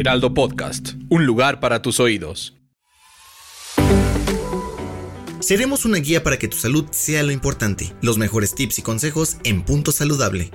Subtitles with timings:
[0.00, 2.56] Heraldo Podcast, un lugar para tus oídos.
[5.40, 7.92] Seremos una guía para que tu salud sea lo importante.
[8.00, 10.52] Los mejores tips y consejos en Punto Saludable.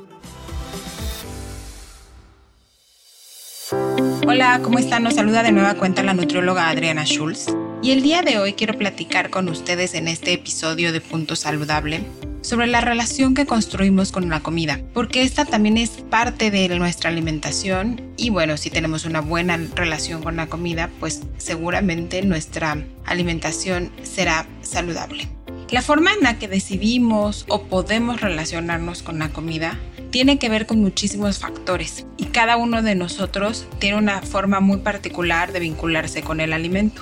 [4.26, 5.04] Hola, ¿cómo están?
[5.04, 7.46] Nos saluda de nueva cuenta la nutrióloga Adriana Schulz.
[7.84, 12.04] Y el día de hoy quiero platicar con ustedes en este episodio de Punto Saludable
[12.45, 17.09] sobre la relación que construimos con la comida, porque esta también es parte de nuestra
[17.09, 23.91] alimentación y bueno, si tenemos una buena relación con la comida, pues seguramente nuestra alimentación
[24.04, 25.27] será saludable.
[25.71, 29.79] La forma en la que decidimos o podemos relacionarnos con la comida
[30.12, 34.77] tiene que ver con muchísimos factores y cada uno de nosotros tiene una forma muy
[34.77, 37.01] particular de vincularse con el alimento.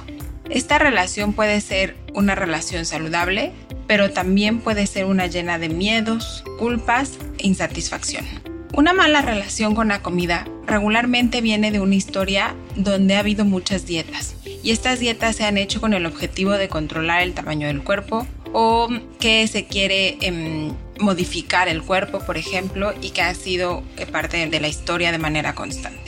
[0.49, 3.51] Esta relación puede ser una relación saludable,
[3.87, 8.25] pero también puede ser una llena de miedos, culpas e insatisfacción.
[8.73, 13.85] Una mala relación con la comida regularmente viene de una historia donde ha habido muchas
[13.85, 17.83] dietas y estas dietas se han hecho con el objetivo de controlar el tamaño del
[17.83, 18.87] cuerpo o
[19.19, 24.59] que se quiere em, modificar el cuerpo, por ejemplo, y que ha sido parte de
[24.59, 26.02] la historia de manera constante.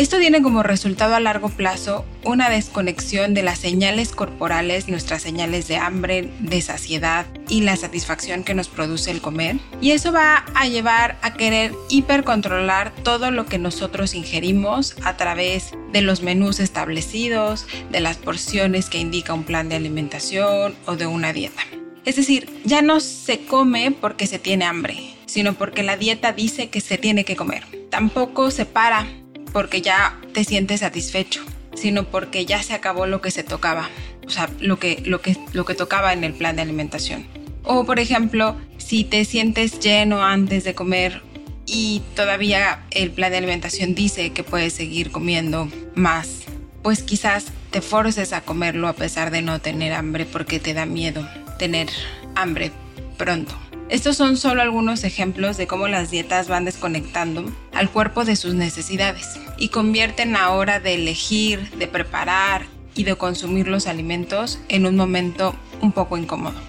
[0.00, 5.68] Esto tiene como resultado a largo plazo una desconexión de las señales corporales, nuestras señales
[5.68, 9.58] de hambre, de saciedad y la satisfacción que nos produce el comer.
[9.82, 15.72] Y eso va a llevar a querer hipercontrolar todo lo que nosotros ingerimos a través
[15.92, 21.06] de los menús establecidos, de las porciones que indica un plan de alimentación o de
[21.06, 21.60] una dieta.
[22.06, 26.70] Es decir, ya no se come porque se tiene hambre, sino porque la dieta dice
[26.70, 27.64] que se tiene que comer.
[27.90, 29.06] Tampoco se para
[29.52, 31.44] porque ya te sientes satisfecho,
[31.74, 33.88] sino porque ya se acabó lo que se tocaba,
[34.26, 37.26] o sea, lo que, lo que, lo que tocaba en el plan de alimentación.
[37.64, 41.22] O por ejemplo, si te sientes lleno antes de comer
[41.66, 46.42] y todavía el plan de alimentación dice que puedes seguir comiendo más,
[46.82, 50.86] pues quizás te forces a comerlo a pesar de no tener hambre porque te da
[50.86, 51.28] miedo
[51.58, 51.88] tener
[52.34, 52.72] hambre
[53.18, 53.54] pronto.
[53.90, 58.52] Estos son solo algunos ejemplos de cómo las dietas van desconectando al cuerpo de sus
[58.52, 64.84] necesidades y convierten la hora de elegir, de preparar y de consumir los alimentos en
[64.84, 66.60] un momento un poco incómodo.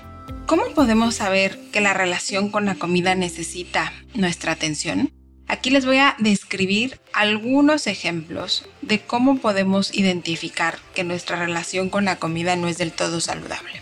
[0.46, 5.12] ¿Cómo podemos saber que la relación con la comida necesita nuestra atención?
[5.50, 12.06] Aquí les voy a describir algunos ejemplos de cómo podemos identificar que nuestra relación con
[12.06, 13.82] la comida no es del todo saludable.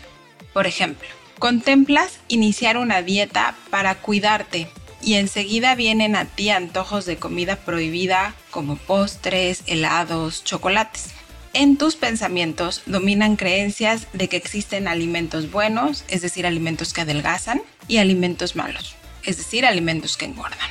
[0.52, 1.06] Por ejemplo,
[1.40, 4.68] Contemplas iniciar una dieta para cuidarte
[5.02, 11.10] y enseguida vienen a ti antojos de comida prohibida como postres, helados, chocolates.
[11.52, 17.62] En tus pensamientos dominan creencias de que existen alimentos buenos, es decir, alimentos que adelgazan,
[17.88, 18.94] y alimentos malos,
[19.24, 20.70] es decir, alimentos que engordan.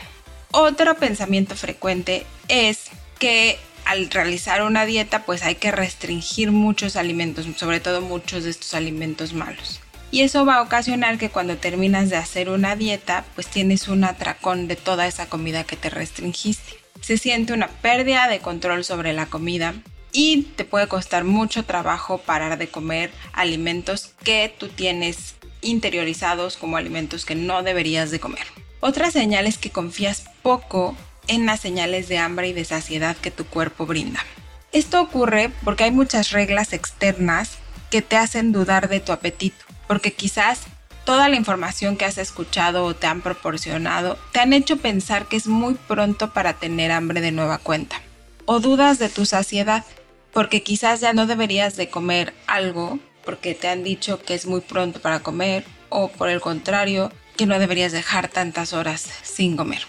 [0.51, 2.85] Otro pensamiento frecuente es
[3.19, 8.51] que al realizar una dieta pues hay que restringir muchos alimentos, sobre todo muchos de
[8.51, 9.81] estos alimentos malos.
[10.11, 14.03] Y eso va a ocasionar que cuando terminas de hacer una dieta, pues tienes un
[14.03, 16.77] atracón de toda esa comida que te restringiste.
[17.01, 19.75] Se siente una pérdida de control sobre la comida
[20.11, 26.77] y te puede costar mucho trabajo parar de comer alimentos que tú tienes interiorizados como
[26.77, 28.45] alimentos que no deberías de comer.
[28.79, 30.95] Otra señal es que confías poco
[31.27, 34.25] en las señales de hambre y de saciedad que tu cuerpo brinda.
[34.71, 37.57] Esto ocurre porque hay muchas reglas externas
[37.91, 40.61] que te hacen dudar de tu apetito porque quizás
[41.03, 45.35] toda la información que has escuchado o te han proporcionado te han hecho pensar que
[45.35, 47.99] es muy pronto para tener hambre de nueva cuenta.
[48.45, 49.83] O dudas de tu saciedad,
[50.31, 54.61] porque quizás ya no deberías de comer algo porque te han dicho que es muy
[54.61, 59.87] pronto para comer o por el contrario, que no deberías dejar tantas horas sin comer.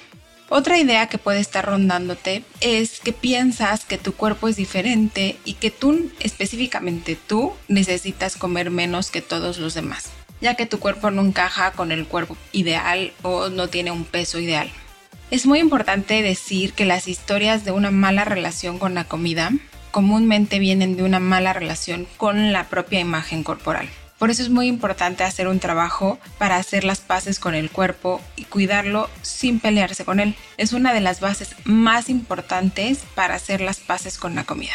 [0.52, 5.54] Otra idea que puede estar rondándote es que piensas que tu cuerpo es diferente y
[5.54, 10.10] que tú, específicamente tú, necesitas comer menos que todos los demás,
[10.40, 14.40] ya que tu cuerpo no encaja con el cuerpo ideal o no tiene un peso
[14.40, 14.68] ideal.
[15.30, 19.52] Es muy importante decir que las historias de una mala relación con la comida
[19.92, 23.88] comúnmente vienen de una mala relación con la propia imagen corporal.
[24.20, 28.20] Por eso es muy importante hacer un trabajo para hacer las paces con el cuerpo
[28.36, 30.36] y cuidarlo sin pelearse con él.
[30.58, 34.74] Es una de las bases más importantes para hacer las paces con la comida.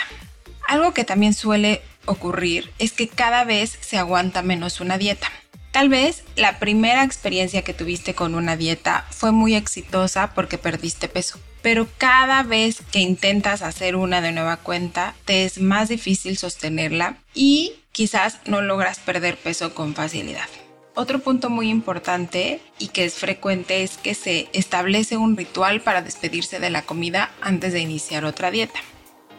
[0.67, 5.27] Algo que también suele ocurrir es que cada vez se aguanta menos una dieta.
[5.69, 11.07] Tal vez la primera experiencia que tuviste con una dieta fue muy exitosa porque perdiste
[11.07, 16.37] peso, pero cada vez que intentas hacer una de nueva cuenta te es más difícil
[16.37, 20.47] sostenerla y quizás no logras perder peso con facilidad.
[20.93, 26.03] Otro punto muy importante y que es frecuente es que se establece un ritual para
[26.03, 28.79] despedirse de la comida antes de iniciar otra dieta.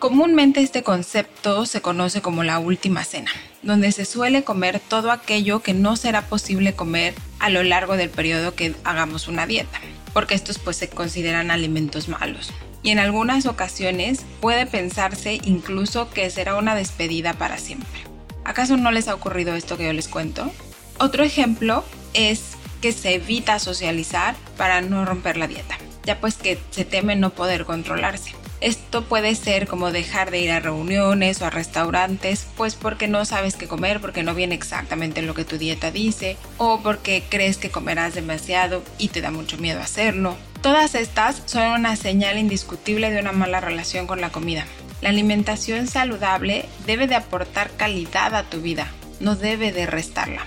[0.01, 3.31] Comúnmente este concepto se conoce como la última cena,
[3.63, 8.11] donde se suele comer todo aquello que no será posible comer a lo largo del
[8.11, 9.79] periodo que hagamos una dieta,
[10.17, 12.51] porque estos pues se consideran alimentos malos.
[12.83, 18.01] Y en algunas ocasiones puede pensarse incluso que será una despedida para siempre.
[18.43, 20.51] ¿Acaso no les ha ocurrido esto que yo les cuento?
[20.99, 21.85] Otro ejemplo
[22.15, 27.15] es que se evita socializar para no romper la dieta, ya pues que se teme
[27.15, 28.33] no poder controlarse.
[28.61, 33.25] Esto puede ser como dejar de ir a reuniones o a restaurantes, pues porque no
[33.27, 37.59] sabes qué comer, porque no viene exactamente lo que tu dieta dice, o porque crees
[37.59, 40.37] que comerás demasiado y te da mucho miedo hacerlo.
[40.63, 44.67] Todas estas son una señal indiscutible de una mala relación con la comida.
[45.03, 50.47] La alimentación saludable debe de aportar calidad a tu vida, no debe de restarla.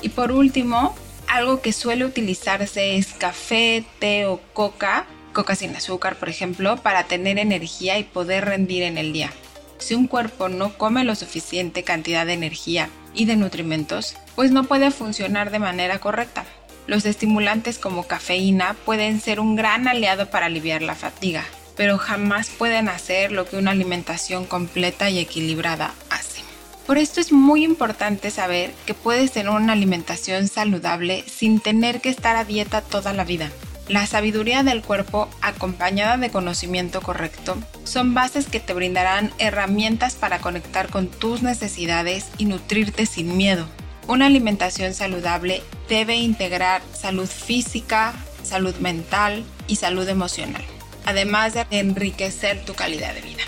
[0.00, 0.96] Y por último,
[1.28, 7.04] algo que suele utilizarse es café, té o coca, coca sin azúcar por ejemplo, para
[7.04, 9.32] tener energía y poder rendir en el día.
[9.78, 14.64] Si un cuerpo no come lo suficiente cantidad de energía y de nutrimentos, pues no
[14.64, 16.44] puede funcionar de manera correcta.
[16.86, 21.44] Los estimulantes como cafeína pueden ser un gran aliado para aliviar la fatiga,
[21.76, 26.42] pero jamás pueden hacer lo que una alimentación completa y equilibrada hace.
[26.86, 32.08] Por esto es muy importante saber que puedes tener una alimentación saludable sin tener que
[32.08, 33.50] estar a dieta toda la vida.
[33.90, 40.38] La sabiduría del cuerpo acompañada de conocimiento correcto son bases que te brindarán herramientas para
[40.38, 43.66] conectar con tus necesidades y nutrirte sin miedo.
[44.06, 48.14] Una alimentación saludable debe integrar salud física,
[48.44, 50.62] salud mental y salud emocional
[51.04, 53.42] además de enriquecer tu calidad de vida.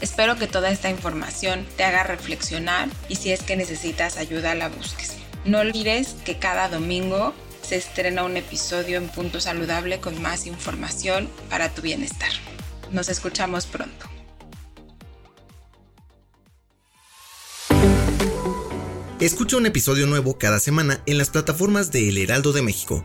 [0.00, 4.68] Espero que toda esta información te haga reflexionar y si es que necesitas ayuda la
[4.68, 5.16] busques.
[5.44, 7.32] No olvides que cada domingo
[7.66, 12.30] se estrena un episodio en Punto Saludable con más información para tu bienestar.
[12.92, 14.06] Nos escuchamos pronto.
[19.18, 23.04] Escucha un episodio nuevo cada semana en las plataformas de El Heraldo de México